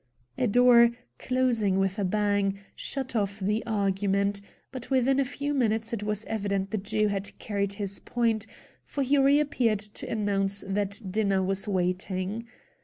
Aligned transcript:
A 0.35 0.47
door, 0.47 0.89
closing 1.19 1.77
with 1.77 1.99
a 1.99 2.03
bang, 2.03 2.59
shut 2.75 3.15
off 3.15 3.39
the 3.39 3.63
argument, 3.67 4.41
but 4.71 4.89
within 4.89 5.19
a 5.19 5.23
few 5.23 5.53
minutes 5.53 5.93
it 5.93 6.01
was 6.01 6.25
evident 6.25 6.71
the 6.71 6.79
Jew 6.79 7.09
had 7.09 7.37
carried 7.37 7.73
his 7.73 7.99
point, 7.99 8.47
for 8.83 9.03
he 9.03 9.19
reappeared 9.19 9.77
to 9.79 10.09
announce 10.09 10.63
that 10.67 10.99
dinner 11.07 11.43
was 11.43 11.67
waiting. 11.67 12.47